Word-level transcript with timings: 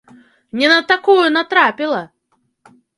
Не 0.61 0.69
на 0.71 0.79
такую 0.93 1.27
натрапіла! 1.37 2.03